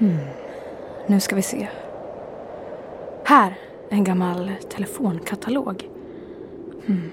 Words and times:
Hmm. 0.00 0.18
Nu 1.06 1.20
ska 1.20 1.36
vi 1.36 1.42
se. 1.42 1.68
Här, 3.24 3.54
en 3.88 4.04
gammal 4.04 4.50
telefonkatalog. 4.68 5.88
Hmm. 6.86 7.10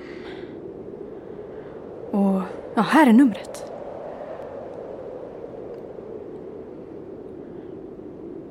Och 2.12 2.42
ja, 2.76 2.82
här 2.82 3.08
är 3.08 3.14
numret. 3.14 3.72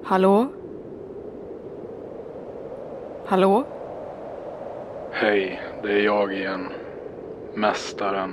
Hallå? 0.03 0.47
Hallå? 3.27 3.65
Hej, 5.11 5.61
det 5.83 5.93
är 5.93 6.05
jag 6.05 6.33
igen. 6.33 6.69
Mästaren. 7.55 8.33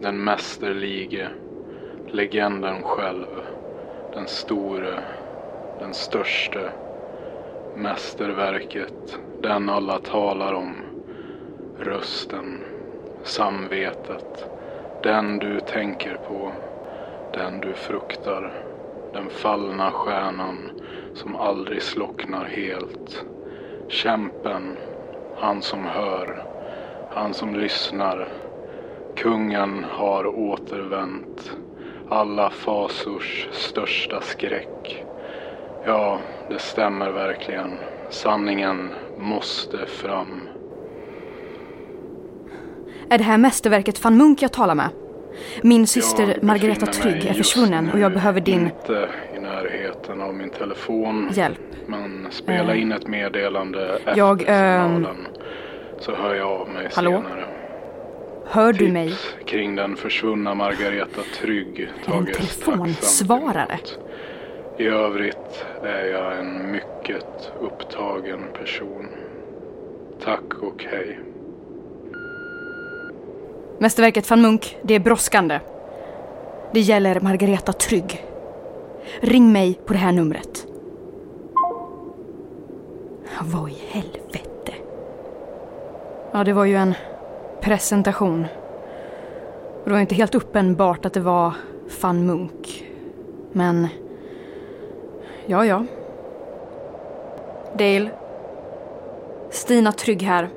Den 0.00 0.24
mästerlige. 0.24 1.28
Legenden 2.06 2.82
själv. 2.82 3.26
Den 4.14 4.26
store. 4.26 5.00
Den 5.80 5.94
störste. 5.94 6.72
Mästerverket. 7.76 9.18
Den 9.42 9.68
alla 9.68 9.98
talar 9.98 10.52
om. 10.52 10.74
Rösten. 11.78 12.58
Samvetet. 13.22 14.48
Den 15.02 15.38
du 15.38 15.60
tänker 15.60 16.18
på. 16.28 16.52
Den 17.32 17.60
du 17.60 17.72
fruktar. 17.72 18.52
Den 19.12 19.30
fallna 19.30 19.90
stjärnan 19.90 20.70
som 21.14 21.36
aldrig 21.36 21.82
slocknar 21.82 22.44
helt. 22.44 23.24
Kämpen, 23.88 24.76
han 25.36 25.62
som 25.62 25.84
hör, 25.84 26.44
han 27.14 27.34
som 27.34 27.54
lyssnar. 27.54 28.28
Kungen 29.16 29.84
har 29.90 30.26
återvänt. 30.26 31.56
Alla 32.10 32.50
fasors 32.50 33.48
största 33.52 34.20
skräck. 34.20 35.04
Ja, 35.86 36.18
det 36.50 36.58
stämmer 36.58 37.10
verkligen. 37.10 37.70
Sanningen 38.10 38.90
måste 39.18 39.86
fram. 39.86 40.48
Är 43.10 43.18
det 43.18 43.24
här 43.24 43.38
mästerverket 43.38 44.04
van 44.04 44.16
Munk 44.16 44.42
jag 44.42 44.52
talar 44.52 44.74
med? 44.74 44.88
Min 45.62 45.86
syster 45.86 46.38
Margareta 46.42 46.86
Trygg 46.86 47.26
är 47.26 47.34
försvunnen 47.34 47.90
och 47.92 47.98
jag 47.98 48.12
behöver 48.12 48.40
din 48.40 48.60
Inte 48.60 49.08
i 49.36 49.38
närheten 49.40 50.20
av 50.20 50.34
min 50.34 50.50
telefon. 50.50 51.28
hjälp. 51.32 51.58
Men 51.86 52.26
spela 52.30 52.74
Eh. 52.74 52.82
in 52.82 52.92
ett 52.92 53.06
meddelande 53.06 53.88
efter 53.96 54.16
Jag, 54.16 54.44
ehm, 54.46 54.94
signalen. 54.94 55.26
Så 55.98 56.14
hör 56.14 56.34
jag 56.34 56.48
av 56.48 56.68
mig 56.68 56.88
Hallå? 56.94 57.10
senare. 57.10 57.44
Hör 58.52 58.72
du 58.72 58.92
mig? 58.92 59.08
Tips 59.08 59.36
kring 59.46 59.76
den 59.76 59.96
försvunna 59.96 60.54
Margareta 60.54 61.22
Trygg 61.40 61.90
en 62.06 62.26
telefonsvarare? 62.26 63.78
I 64.78 64.86
övrigt 64.86 65.66
är 65.82 66.04
jag 66.04 66.38
en 66.38 66.72
mycket 66.72 67.52
upptagen 67.60 68.40
person. 68.58 69.06
Tack 70.24 70.62
och 70.62 70.84
hej. 70.90 71.18
Mästerverket 73.78 74.30
van 74.30 74.42
Munk, 74.42 74.76
det 74.82 74.94
är 74.94 75.00
brådskande. 75.00 75.60
Det 76.72 76.80
gäller 76.80 77.20
Margareta 77.20 77.72
Trygg. 77.72 78.24
Ring 79.20 79.52
mig 79.52 79.80
på 79.86 79.92
det 79.92 79.98
här 79.98 80.12
numret. 80.12 80.66
Vad 83.40 83.70
i 83.70 83.76
helvete? 83.88 84.72
Ja, 86.32 86.44
det 86.44 86.52
var 86.52 86.64
ju 86.64 86.76
en 86.76 86.94
presentation. 87.60 88.46
Och 89.82 89.84
det 89.84 89.90
var 89.90 90.00
inte 90.00 90.14
helt 90.14 90.34
uppenbart 90.34 91.06
att 91.06 91.12
det 91.12 91.20
var 91.20 91.54
van 92.02 92.26
Munk. 92.26 92.84
Men... 93.52 93.88
Ja, 95.46 95.66
ja. 95.66 95.84
Dale. 97.78 98.10
Stina 99.50 99.92
Trygg 99.92 100.22
här. 100.22 100.48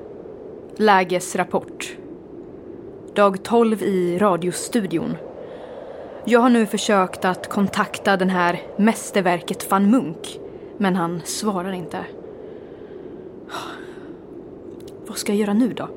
Lägesrapport. 0.76 1.98
Dag 3.16 3.44
12 3.44 3.84
i 3.84 4.18
radiostudion. 4.18 5.18
Jag 6.26 6.40
har 6.40 6.50
nu 6.50 6.66
försökt 6.66 7.26
att 7.26 7.50
kontakta 7.50 8.18
den 8.18 8.30
här 8.30 8.62
mästerverket 8.78 9.72
van 9.72 9.92
Munk, 9.92 10.40
men 10.78 10.96
han 10.96 11.22
svarar 11.26 11.72
inte. 11.72 12.06
Vad 15.08 15.18
ska 15.18 15.32
jag 15.32 15.40
göra 15.40 15.54
nu 15.54 15.74
då? 15.74 15.88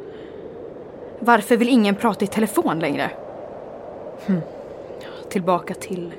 Varför 1.20 1.56
vill 1.56 1.68
ingen 1.68 1.94
prata 1.94 2.24
i 2.24 2.28
telefon 2.28 2.78
längre? 2.78 3.10
Hm. 4.26 4.40
Tillbaka 5.30 5.74
till 5.74 6.12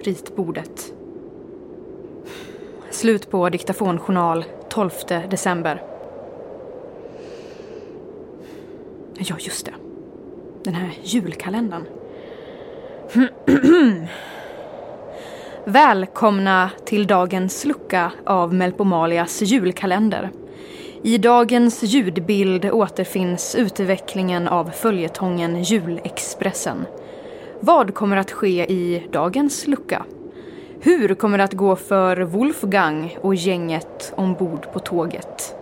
ritbordet. 0.00 0.92
Slut 2.90 3.30
på 3.30 3.48
diktafonjournal 3.48 4.44
12 4.68 4.90
december. 5.30 5.82
Ja, 9.18 9.36
just 9.38 9.66
det. 9.66 9.74
Den 10.62 10.74
här 10.74 10.90
julkalendern. 11.02 11.86
Välkomna 15.64 16.70
till 16.84 17.06
dagens 17.06 17.64
lucka 17.64 18.12
av 18.24 18.54
Melpomalias 18.54 19.42
julkalender. 19.42 20.30
I 21.02 21.18
dagens 21.18 21.82
ljudbild 21.82 22.64
återfinns 22.64 23.54
utvecklingen 23.54 24.48
av 24.48 24.70
följetongen 24.70 25.62
Julexpressen. 25.62 26.86
Vad 27.60 27.94
kommer 27.94 28.16
att 28.16 28.30
ske 28.30 28.72
i 28.72 29.06
dagens 29.12 29.66
lucka? 29.66 30.04
Hur 30.80 31.14
kommer 31.14 31.38
det 31.38 31.44
att 31.44 31.52
gå 31.52 31.76
för 31.76 32.16
Wolfgang 32.16 33.16
och 33.20 33.34
gänget 33.34 34.12
ombord 34.16 34.72
på 34.72 34.78
tåget? 34.78 35.54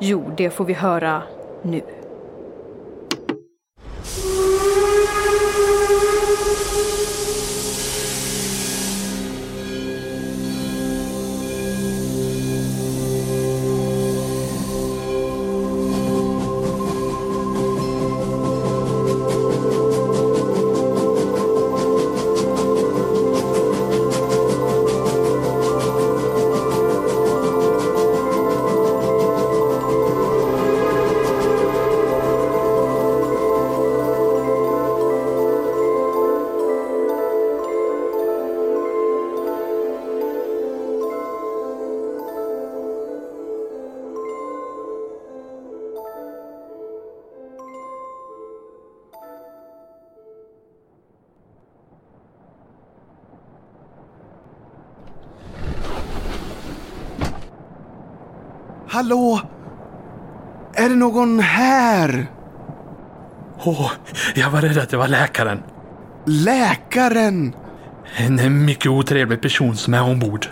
Jo, 0.00 0.30
det 0.36 0.50
får 0.50 0.64
vi 0.64 0.72
höra 0.72 1.22
nu. 1.62 1.82
Hallå? 58.96 59.40
Är 60.74 60.88
det 60.88 60.94
någon 60.94 61.40
här? 61.40 62.26
Åh, 63.64 63.90
jag 64.34 64.50
var 64.50 64.60
rädd 64.60 64.78
att 64.78 64.88
det 64.88 64.96
var 64.96 65.08
läkaren. 65.08 65.62
Läkaren? 66.24 67.54
En 68.16 68.64
mycket 68.64 68.90
otrevlig 68.90 69.42
person 69.42 69.76
som 69.76 69.94
är 69.94 70.02
ombord. 70.02 70.46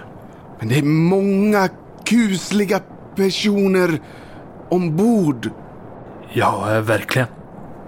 Men 0.58 0.68
det 0.68 0.78
är 0.78 0.82
många 0.82 1.68
kusliga 2.04 2.80
personer 3.16 4.00
ombord. 4.68 5.50
Ja, 6.32 6.80
verkligen. 6.80 7.28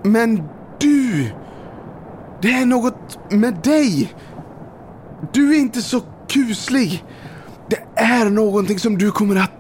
Men 0.03 0.43
du! 0.79 1.31
Det 2.43 2.53
är 2.53 2.67
något 2.67 3.19
med 3.31 3.55
dig. 3.55 4.15
Du 5.33 5.55
är 5.55 5.59
inte 5.59 5.83
så 5.83 6.01
kuslig. 6.29 7.05
Det 7.69 7.83
är 7.95 8.31
någonting 8.31 8.79
som 8.79 8.99
du 8.99 9.11
kommer 9.11 9.37
att 9.37 9.56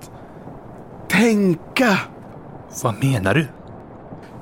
tänka. 1.16 1.98
Vad 2.82 3.04
menar 3.04 3.34
du? 3.34 3.46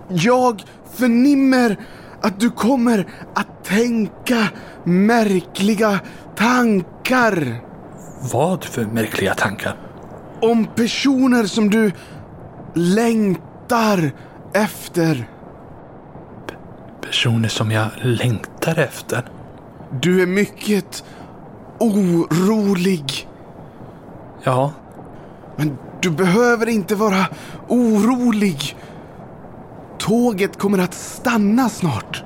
Jag 0.08 0.62
förnimmer 0.94 1.76
att 2.20 2.40
du 2.40 2.50
kommer 2.50 3.06
att 3.34 3.64
tänka 3.64 4.48
märkliga 4.84 6.00
tankar 6.36 7.62
Vad 8.32 8.64
för 8.64 8.84
märkliga 8.84 9.34
tankar? 9.34 9.76
om 10.40 10.66
personer 10.74 11.44
som 11.44 11.70
du 11.70 11.92
längtar 12.74 14.10
efter. 14.54 15.28
Personer 17.00 17.48
som 17.48 17.70
jag 17.70 17.86
längtar 18.02 18.78
efter. 18.78 19.24
Du 20.00 20.22
är 20.22 20.26
mycket 20.26 21.04
orolig. 21.78 23.28
Ja, 24.42 24.72
Men 25.56 25.78
du 26.04 26.10
behöver 26.10 26.68
inte 26.68 26.94
vara 26.94 27.26
orolig. 27.68 28.76
Tåget 29.98 30.58
kommer 30.58 30.78
att 30.78 30.94
stanna 30.94 31.68
snart. 31.68 32.24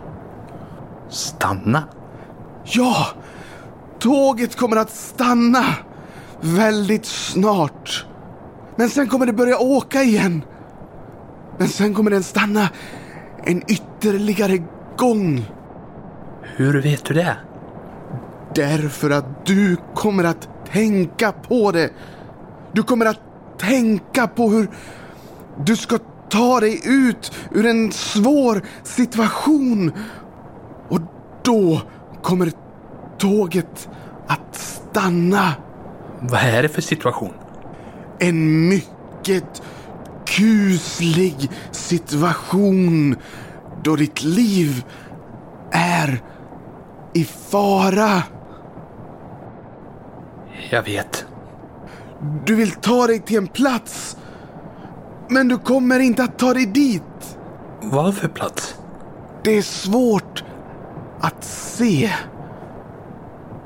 stanna. 1.09 1.85
Ja, 2.65 3.07
tåget 3.99 4.57
kommer 4.57 4.77
att 4.77 4.91
stanna 4.91 5.65
väldigt 6.41 7.07
snart. 7.07 8.07
Men 8.77 8.89
sen 8.89 9.09
kommer 9.09 9.27
det 9.27 9.33
börja 9.33 9.59
åka 9.59 10.03
igen. 10.03 10.43
Men 11.59 11.69
sen 11.69 11.95
kommer 11.95 12.11
den 12.11 12.23
stanna 12.23 12.69
en 13.45 13.63
ytterligare 13.69 14.63
gång. 14.97 15.51
Hur 16.43 16.83
vet 16.83 17.05
du 17.05 17.15
det? 17.15 17.37
Därför 18.55 19.11
att 19.11 19.47
du 19.47 19.77
kommer 19.95 20.25
att 20.25 20.49
tänka 20.73 21.33
på 21.33 21.73
det. 21.73 21.91
Du 22.73 22.83
kommer 22.83 23.07
att 23.07 23.28
tänka 23.59 24.27
på 24.27 24.51
hur 24.51 24.71
du 25.65 25.77
ska 25.77 25.99
ta 26.29 26.61
dig 26.61 26.81
ut 26.85 27.33
ur 27.51 27.67
en 27.67 27.93
svår 27.93 28.63
situation. 28.83 29.93
Och 30.89 31.01
då 31.45 31.81
kommer 32.23 32.53
tåget 33.19 33.89
att 34.27 34.57
stanna. 34.57 35.53
Vad 36.21 36.41
är 36.41 36.63
det 36.63 36.69
för 36.69 36.83
situation? 36.83 37.33
En 38.19 38.69
mycket 38.69 39.63
kuslig 40.27 41.51
situation 41.71 43.17
då 43.83 43.97
ditt 43.97 44.23
liv 44.23 44.85
är 45.71 46.23
i 47.15 47.25
fara. 47.25 48.23
Jag 50.71 50.83
vet. 50.83 51.28
Du 52.47 52.55
vill 52.55 52.73
ta 52.73 53.07
dig 53.07 53.21
till 53.21 53.37
en 53.37 53.47
plats, 53.47 54.17
men 55.29 55.49
du 55.49 55.59
kommer 55.59 56.01
inte 56.01 56.23
att 56.23 56.39
ta 56.39 56.55
dig 56.55 56.67
dit. 56.67 57.39
Vad 57.83 58.15
för 58.15 58.29
plats? 58.29 58.75
Det 59.45 59.57
är 59.57 59.63
svårt 59.63 60.45
att 61.21 61.45
se. 61.45 62.11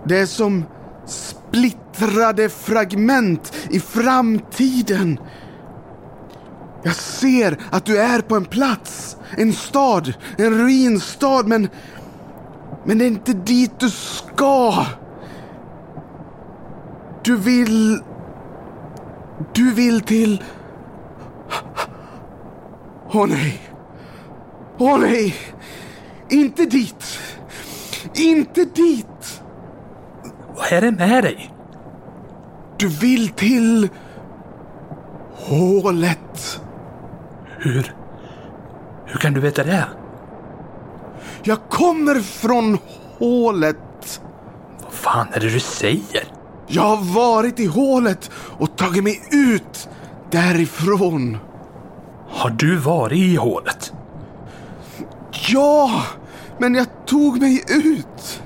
Det 0.04 0.18
är 0.18 0.26
som 0.26 0.64
splittrade 1.06 2.48
fragment 2.48 3.52
i 3.70 3.80
framtiden. 3.80 5.18
Jag 6.82 6.94
ser 6.94 7.58
att 7.70 7.84
du 7.84 7.98
är 7.98 8.20
på 8.20 8.36
en 8.36 8.44
plats, 8.44 9.16
en 9.36 9.52
stad, 9.52 10.14
en 10.38 10.58
ruinstad, 10.58 11.42
men... 11.46 11.68
Men 12.84 12.98
det 12.98 13.04
är 13.04 13.06
inte 13.06 13.32
dit 13.32 13.80
du 13.80 13.90
ska. 13.90 14.86
Du 17.24 17.36
vill... 17.36 18.02
Du 19.54 19.74
vill 19.74 20.00
till... 20.00 20.42
Åh 23.12 23.26
nej. 23.26 23.60
Åh 24.78 24.98
nej. 24.98 25.34
Inte 26.30 26.64
dit. 26.64 27.18
Inte 28.14 28.64
dit. 28.64 29.42
Vad 30.56 30.72
är 30.72 30.80
det 30.80 30.90
med 30.90 31.24
dig? 31.24 31.54
Du 32.78 32.88
vill 32.88 33.28
till... 33.28 33.88
Hålet. 35.34 36.60
Hur? 37.58 37.94
Hur 39.06 39.18
kan 39.18 39.32
du 39.32 39.40
veta 39.40 39.64
det? 39.64 39.86
Jag 41.42 41.58
kommer 41.68 42.20
från 42.20 42.78
hålet. 43.18 44.20
Vad 44.82 44.92
fan 44.92 45.26
är 45.32 45.40
det 45.40 45.48
du 45.48 45.60
säger? 45.60 46.41
Jag 46.74 46.82
har 46.82 47.14
varit 47.14 47.60
i 47.60 47.66
hålet 47.66 48.30
och 48.34 48.76
tagit 48.76 49.04
mig 49.04 49.22
ut 49.30 49.88
därifrån. 50.30 51.38
Har 52.28 52.50
du 52.50 52.76
varit 52.76 53.18
i 53.18 53.36
hålet? 53.36 53.92
Ja, 55.48 56.02
men 56.58 56.74
jag 56.74 56.86
tog 57.06 57.40
mig 57.40 57.64
ut. 57.68 58.42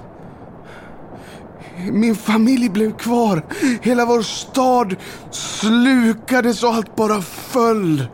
Min 1.92 2.16
familj 2.16 2.68
blev 2.68 2.96
kvar. 2.96 3.44
Hela 3.82 4.06
vår 4.06 4.22
stad 4.22 4.96
slukades 5.30 6.62
och 6.62 6.74
allt 6.74 6.96
bara 6.96 7.22
föll. 7.22 8.06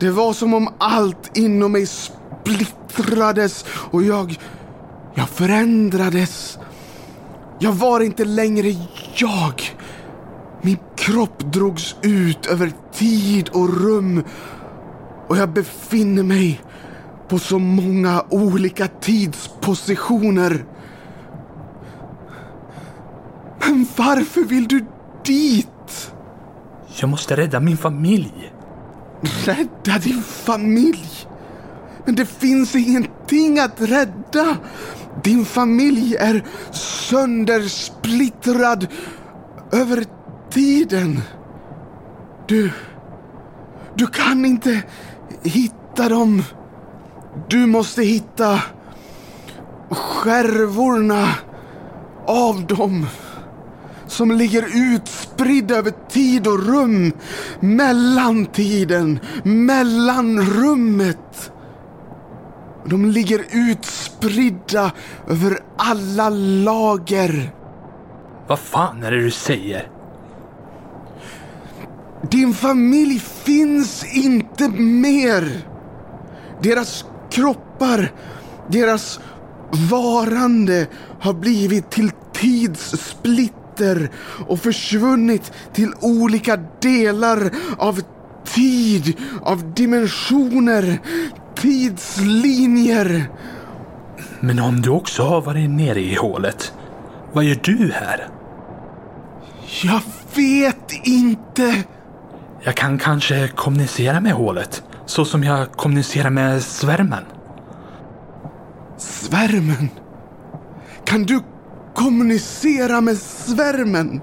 Det 0.00 0.10
var 0.10 0.32
som 0.32 0.54
om 0.54 0.68
allt 0.78 1.36
inom 1.36 1.72
mig 1.72 1.86
splittrades 1.86 3.64
och 3.68 4.02
jag... 4.02 4.38
Jag 5.14 5.28
förändrades. 5.28 6.58
Jag 7.58 7.72
var 7.72 8.00
inte 8.00 8.24
längre 8.24 8.74
jag. 9.14 9.62
Min 10.62 10.78
kropp 10.96 11.52
drogs 11.52 11.96
ut 12.02 12.46
över 12.46 12.72
tid 12.92 13.48
och 13.48 13.80
rum 13.80 14.24
och 15.28 15.36
jag 15.36 15.52
befinner 15.52 16.22
mig 16.22 16.60
på 17.28 17.38
så 17.38 17.58
många 17.58 18.24
olika 18.30 18.88
tidspositioner. 18.88 20.64
Men 23.60 23.86
varför 23.96 24.40
vill 24.40 24.68
du 24.68 24.86
dit? 25.24 26.12
Jag 27.00 27.10
måste 27.10 27.36
rädda 27.36 27.60
min 27.60 27.76
familj. 27.76 28.52
Rädda 29.44 29.98
din 29.98 30.22
familj? 30.22 31.26
Men 32.04 32.14
det 32.14 32.26
finns 32.26 32.74
ingenting 32.74 33.58
att 33.58 33.80
rädda. 33.80 34.56
Din 35.24 35.44
familj 35.44 36.16
är 36.16 36.44
söndersplittrad 36.72 38.86
över 39.72 40.04
tiden. 40.50 41.20
Du... 42.48 42.70
Du 43.94 44.06
kan 44.06 44.44
inte 44.44 44.82
hitta 45.42 46.08
dem. 46.08 46.42
Du 47.48 47.66
måste 47.66 48.02
hitta 48.02 48.62
skärvorna 49.90 51.28
av 52.26 52.66
dem 52.66 53.06
som 54.06 54.30
ligger 54.30 54.66
utspridda 54.74 55.76
över 55.76 55.92
tid 56.10 56.46
och 56.46 56.66
rum. 56.66 57.12
Mellan 57.60 58.46
tiden. 58.46 59.20
mellanrummet. 59.44 61.52
De 62.88 63.10
ligger 63.10 63.44
utspridda 63.52 64.92
över 65.28 65.58
alla 65.76 66.28
lager. 66.28 67.52
Vad 68.46 68.58
fan 68.58 69.02
är 69.02 69.10
det 69.10 69.22
du 69.22 69.30
säger? 69.30 69.88
Din 72.30 72.54
familj 72.54 73.18
finns 73.20 74.16
inte 74.16 74.68
mer. 74.68 75.66
Deras 76.62 77.04
kroppar, 77.30 78.12
deras 78.68 79.20
varande 79.90 80.86
har 81.20 81.32
blivit 81.32 81.90
till 81.90 82.10
tidssplitter 82.32 84.10
och 84.46 84.58
försvunnit 84.58 85.52
till 85.72 85.92
olika 86.00 86.56
delar 86.80 87.50
av 87.78 88.00
tid, 88.44 89.16
av 89.42 89.74
dimensioner, 89.74 91.00
tidslinjer. 91.56 93.30
Men 94.40 94.58
om 94.58 94.82
du 94.82 94.90
också 94.90 95.22
har 95.22 95.40
varit 95.40 95.70
nere 95.70 96.00
i 96.00 96.14
hålet, 96.14 96.72
vad 97.32 97.44
gör 97.44 97.58
du 97.62 97.92
här? 97.94 98.28
Jag 99.82 100.02
vet 100.34 100.92
inte. 101.04 101.84
Jag 102.62 102.74
kan 102.74 102.98
kanske 102.98 103.48
kommunicera 103.48 104.20
med 104.20 104.32
hålet, 104.32 104.82
så 105.06 105.24
som 105.24 105.44
jag 105.44 105.72
kommunicerar 105.72 106.30
med 106.30 106.62
svärmen. 106.62 107.24
Svärmen. 108.98 109.90
Kan 111.04 111.22
du 111.22 111.40
kommunicera 111.94 113.00
med 113.00 113.16
svärmen? 113.16 114.20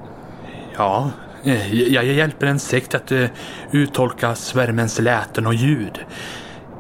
Ja, 0.77 1.11
eh, 1.43 1.73
jag 1.93 2.05
hjälper 2.05 2.47
en 2.47 2.59
sekt 2.59 2.95
att 2.95 3.11
eh, 3.11 3.25
uttolka 3.71 4.35
svärmens 4.35 4.99
läten 4.99 5.47
och 5.47 5.53
ljud. 5.53 5.99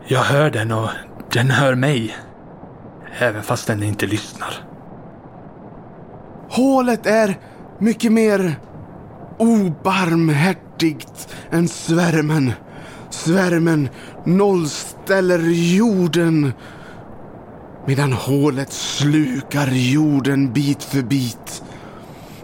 Jag 0.07 0.23
hör 0.23 0.51
den 0.51 0.71
och 0.71 0.89
den 1.31 1.51
hör 1.51 1.75
mig. 1.75 2.17
Även 3.19 3.43
fast 3.43 3.67
den 3.67 3.83
inte 3.83 4.05
lyssnar. 4.05 4.53
Hålet 6.49 7.05
är 7.05 7.39
mycket 7.79 8.11
mer 8.11 8.59
obarmhärtigt 9.37 11.35
än 11.51 11.67
svärmen. 11.67 12.51
Svärmen 13.09 13.89
nollställer 14.25 15.39
jorden 15.75 16.53
medan 17.85 18.13
hålet 18.13 18.73
slukar 18.73 19.67
jorden 19.71 20.53
bit 20.53 20.83
för 20.83 21.01
bit. 21.01 21.63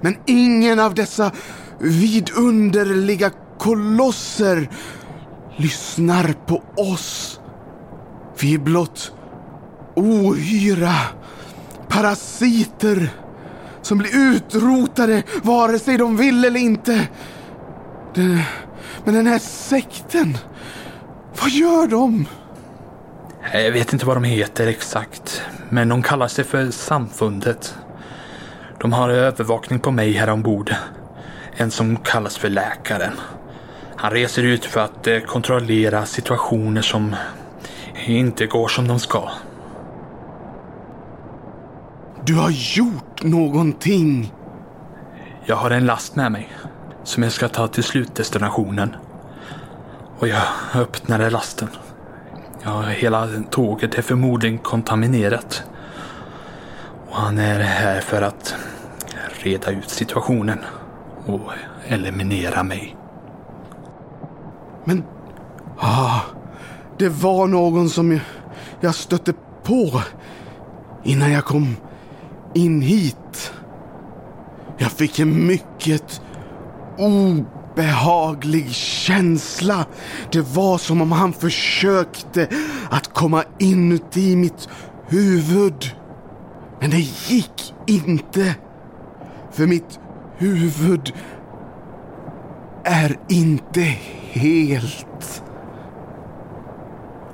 Men 0.02 0.18
ingen 0.26 0.80
av 0.80 0.96
dessa 0.96 1.32
vidunderliga 1.80 3.32
kolosser 3.58 4.70
lyssnar 5.58 6.34
på 6.48 6.64
oss. 6.76 7.40
Vi 8.42 8.54
är 8.54 8.58
blott 8.58 9.12
ohyra 9.96 10.96
parasiter 11.88 13.10
som 13.82 13.98
blir 13.98 14.16
utrotade 14.16 15.24
vare 15.44 15.80
sig 15.80 15.98
de 15.98 16.18
vill 16.18 16.46
eller 16.46 16.60
inte. 16.60 17.08
Den, 18.16 18.40
men 19.06 19.14
den 19.14 19.28
här 19.28 19.40
sekten, 19.40 20.38
vad 21.42 21.50
gör 21.50 21.88
de? 21.88 22.26
Jag 23.54 23.72
vet 23.72 23.94
inte 23.94 24.06
vad 24.06 24.16
de 24.16 24.24
heter 24.24 24.68
exakt, 24.68 25.42
men 25.70 25.90
de 25.90 26.04
kallar 26.04 26.28
sig 26.28 26.44
för 26.44 26.72
Samfundet. 26.72 27.76
De 28.82 28.94
har 28.94 29.10
övervakning 29.10 29.80
på 29.80 29.92
mig 29.92 30.12
här 30.12 30.30
ombord. 30.30 30.76
En 31.58 31.72
som 31.72 31.98
kallas 31.98 32.38
för 32.38 32.50
Läkaren. 32.50 33.14
Han 33.96 34.12
reser 34.12 34.44
ut 34.44 34.66
för 34.66 34.80
att 34.80 35.08
eh, 35.08 35.20
kontrollera 35.20 36.06
situationer 36.06 36.82
som 36.82 37.16
inte 38.18 38.46
går 38.46 38.68
som 38.68 38.88
de 38.88 39.00
ska. 39.00 39.30
Du 42.26 42.36
har 42.36 42.50
gjort 42.50 43.24
någonting. 43.24 44.34
Jag 45.46 45.56
har 45.56 45.72
en 45.72 45.86
last 45.86 46.16
med 46.16 46.32
mig 46.32 46.50
som 47.04 47.24
jag 47.24 47.32
ska 47.32 47.48
ta 47.48 47.68
till 47.68 47.84
slutdestinationen. 47.84 48.96
Och 50.20 50.28
jag 50.28 50.42
öppnade 50.76 51.30
lasten. 51.30 51.68
Ja, 52.64 52.82
hela 52.82 53.28
tåget 53.50 53.98
är 53.98 54.02
förmodligen 54.02 54.58
kontaminerat. 54.58 55.64
Och 57.10 57.16
han 57.16 57.38
är 57.38 57.60
här 57.60 58.02
för 58.02 58.22
att 58.22 58.56
reda 59.44 59.72
ut 59.72 59.90
situationen 59.90 60.60
och 61.26 61.52
eliminera 61.88 62.64
mig. 62.64 62.96
Men, 64.86 65.04
ah, 65.78 66.20
det 67.00 67.10
var 67.10 67.48
någon 67.48 67.90
som 67.90 68.20
jag, 68.82 68.96
stötte 68.96 69.34
på 69.64 70.02
innan 71.04 71.32
jag 71.32 71.46
kom 71.46 71.76
in 72.54 72.82
hit. 72.82 73.54
Jag 74.78 74.92
fick 74.92 75.20
en 75.20 75.48
mycket 75.48 76.22
obehaglig 76.98 78.70
känsla. 78.72 79.86
Det 80.32 80.42
var 80.42 80.78
som 80.78 81.02
om 81.02 81.12
han 81.12 81.34
försökte 81.34 82.48
att 82.90 83.14
komma 83.14 83.44
inuti 83.60 84.36
mitt 84.36 84.70
huvud. 85.08 85.96
Men 86.80 86.90
det 86.90 87.30
gick 87.30 87.74
inte. 87.88 88.56
För 89.52 89.68
mitt 89.68 90.00
huvud 90.38 91.14
är 92.84 93.20
inte 93.30 93.82
helt. 94.32 95.44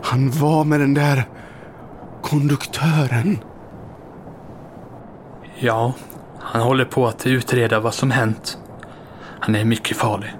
Han 0.06 0.32
var 0.32 0.64
med 0.64 0.80
den 0.80 0.94
där 0.94 1.28
konduktören. 2.22 3.38
Ja, 5.60 5.94
han 6.40 6.62
håller 6.62 6.86
på 6.86 7.08
att 7.08 7.28
utreda 7.28 7.80
vad 7.80 7.94
som 7.94 8.12
hänt. 8.12 8.58
Han 9.40 9.56
är 9.56 9.66
mycket 9.66 9.98
farlig. 9.98 10.36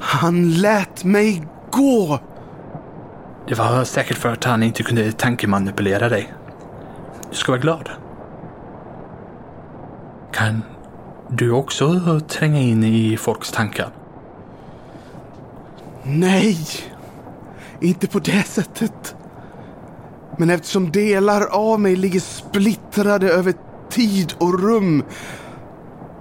Han 0.00 0.52
lät 0.52 1.04
mig 1.04 1.46
gå. 1.70 2.18
Det 3.48 3.54
var 3.54 3.84
säkert 3.84 4.16
för 4.16 4.28
att 4.28 4.44
han 4.44 4.62
inte 4.62 4.82
kunde 4.82 5.12
tankemanipulera 5.12 6.08
dig. 6.08 6.32
Du 7.30 7.36
ska 7.36 7.52
vara 7.52 7.60
glad. 7.60 7.90
Kan 10.32 10.62
du 11.28 11.52
också 11.52 12.20
tränga 12.28 12.60
in 12.60 12.84
i 12.84 13.16
folks 13.16 13.50
tankar? 13.50 13.88
Nej, 16.02 16.58
inte 17.82 18.06
på 18.06 18.18
det 18.18 18.46
sättet. 18.46 19.14
Men 20.38 20.50
eftersom 20.50 20.90
delar 20.90 21.46
av 21.46 21.80
mig 21.80 21.96
ligger 21.96 22.20
splittrade 22.20 23.28
över 23.32 23.54
tid 23.90 24.34
och 24.38 24.60
rum 24.62 25.04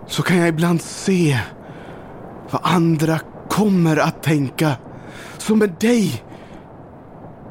så 0.07 0.23
kan 0.23 0.37
jag 0.37 0.47
ibland 0.47 0.81
se 0.81 1.39
vad 2.51 2.61
andra 2.63 3.19
kommer 3.49 3.97
att 3.97 4.23
tänka. 4.23 4.75
Som 5.37 5.59
med 5.59 5.75
dig. 5.79 6.23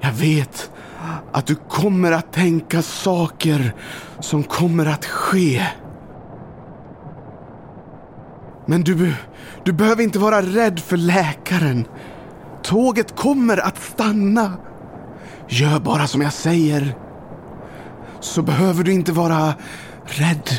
Jag 0.01 0.13
vet 0.13 0.71
att 1.33 1.47
du 1.47 1.55
kommer 1.55 2.13
att 2.13 2.33
tänka 2.33 2.83
saker 2.83 3.75
som 4.21 4.43
kommer 4.43 4.87
att 4.87 5.05
ske. 5.05 5.67
Men 8.67 8.83
du, 8.83 9.15
du 9.65 9.73
behöver 9.73 10.03
inte 10.03 10.19
vara 10.19 10.43
rädd 10.43 10.81
för 10.81 10.97
läkaren. 10.97 11.85
Tåget 12.71 13.17
kommer 13.17 13.57
att 13.57 13.83
stanna. 13.83 14.53
Gör 15.49 15.81
bara 15.81 16.07
som 16.07 16.21
jag 16.21 16.33
säger. 16.33 16.97
Så 18.21 18.43
behöver 18.43 18.85
du 18.85 18.93
inte 18.93 19.13
vara 19.13 19.55
rädd. 20.05 20.51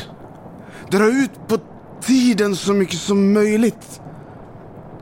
Dra 0.90 1.04
ut 1.04 1.48
på 1.48 1.58
tiden 2.00 2.56
så 2.56 2.72
mycket 2.72 2.98
som 2.98 3.32
möjligt. 3.32 4.00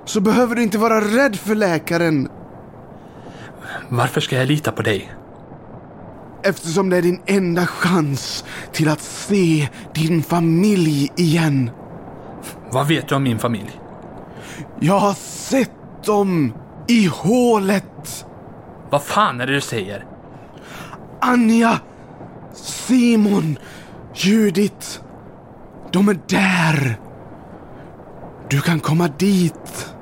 Så 0.05 0.21
behöver 0.21 0.55
du 0.55 0.63
inte 0.63 0.79
vara 0.79 1.01
rädd 1.01 1.37
för 1.37 1.55
läkaren. 1.55 2.29
Varför 3.89 4.21
ska 4.21 4.37
jag 4.37 4.49
lita 4.49 4.73
på 4.73 4.83
dig? 4.83 5.13
Eftersom 6.43 6.91
det 6.91 6.97
är 6.97 7.03
din 7.03 7.21
enda 7.27 7.67
chans 7.67 8.45
till 8.73 8.89
att 8.89 9.01
se 9.01 9.69
din 9.95 10.23
familj 10.23 11.13
igen. 11.17 11.71
Vad 12.73 12.89
vet 12.89 13.09
du 13.09 13.15
om 13.15 13.23
min 13.23 13.39
familj? 13.39 13.81
Jag 14.81 14.99
har 14.99 15.15
sett 15.15 16.05
dem 16.05 16.53
i 16.91 17.07
hålet. 17.07 18.27
Vad 18.91 19.03
fan 19.03 19.41
är 19.41 19.47
det 19.47 19.53
du 19.53 19.61
säger? 19.61 20.07
Anja, 21.21 21.81
Simon, 22.53 23.59
Judit. 24.15 25.01
De 25.93 26.09
är 26.09 26.19
där. 26.29 27.01
Du 28.49 28.61
kan 28.61 28.81
komma 28.81 29.09
dit. 29.09 29.95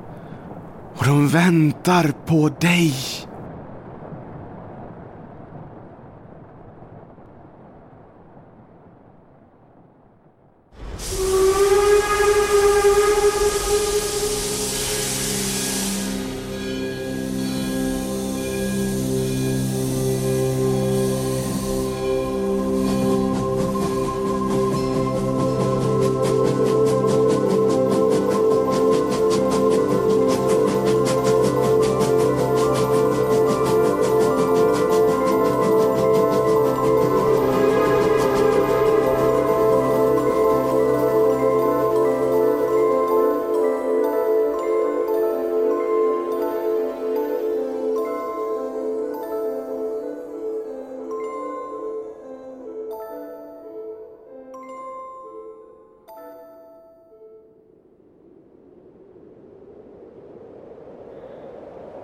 Och 0.97 1.05
de 1.05 1.29
väntar 1.29 2.13
på 2.27 2.49
dig. 2.49 2.95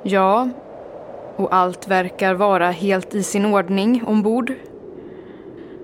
Ja, 0.06 0.48
och 1.36 1.54
allt 1.54 1.88
verkar 1.88 2.34
vara 2.34 2.70
helt 2.70 3.14
i 3.14 3.22
sin 3.22 3.46
ordning 3.46 4.04
ombord. 4.06 4.52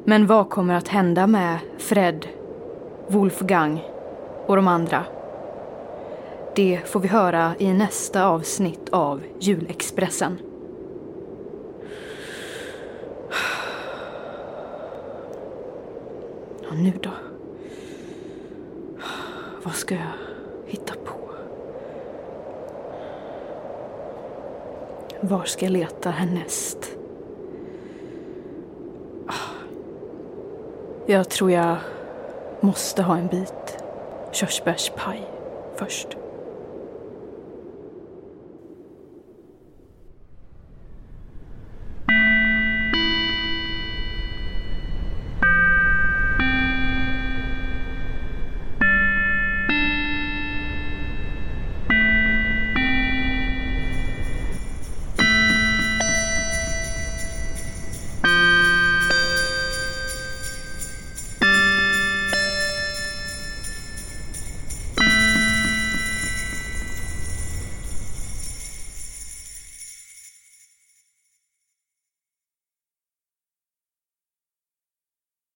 Men 0.04 0.26
vad 0.26 0.50
kommer 0.50 0.74
att 0.74 0.88
hända 0.88 1.26
med 1.26 1.58
Fred, 1.78 2.26
Wolfgang 3.08 3.82
och 4.46 4.56
de 4.56 4.68
andra? 4.68 5.04
Det 6.54 6.80
får 6.84 7.00
vi 7.00 7.08
höra 7.08 7.52
i 7.58 7.72
nästa 7.72 8.26
avsnitt 8.26 8.88
av 8.88 9.22
Julexpressen. 9.38 10.38
Och 16.68 16.76
nu 16.76 16.92
då? 17.02 17.10
Vad 19.62 19.74
ska 19.74 19.94
jag 19.94 20.12
hitta 20.66 20.94
på? 20.94 21.19
Var 25.22 25.44
ska 25.44 25.64
jag 25.64 25.72
leta 25.72 26.10
härnäst? 26.10 26.96
Ah. 29.26 29.32
Jag 31.06 31.30
tror 31.30 31.50
jag 31.50 31.76
måste 32.60 33.02
ha 33.02 33.16
en 33.16 33.26
bit 33.26 33.78
körsbärspaj 34.32 35.28
först. 35.76 36.16